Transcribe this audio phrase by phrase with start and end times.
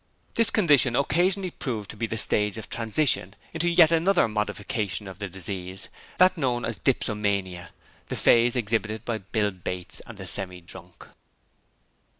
[0.33, 5.19] This condition occasionally proved to be the stage of transition into yet another modification of
[5.19, 7.69] the disease that known as dipsomania,
[8.07, 11.07] the phase exhibited by Bill Bates and the Semi drunk.